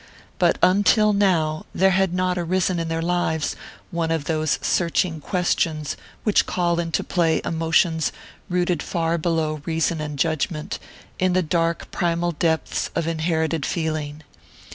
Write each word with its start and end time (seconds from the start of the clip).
But 0.39 0.57
until 0.63 1.13
now 1.13 1.67
there 1.75 1.91
had 1.91 2.11
not 2.11 2.35
arisen 2.35 2.79
in 2.79 2.87
their 2.87 3.03
lives 3.03 3.55
one 3.91 4.09
of 4.09 4.23
those 4.23 4.57
searching 4.63 5.19
questions 5.21 5.95
which 6.23 6.47
call 6.47 6.79
into 6.79 7.03
play 7.03 7.39
emotions 7.45 8.11
rooted 8.49 8.81
far 8.81 9.19
below 9.19 9.61
reason 9.63 10.01
and 10.01 10.17
judgment, 10.17 10.79
in 11.19 11.33
the 11.33 11.43
dark 11.43 11.91
primal 11.91 12.31
depths 12.31 12.89
of 12.95 13.05
inherited 13.05 13.63
feeling. 13.63 14.23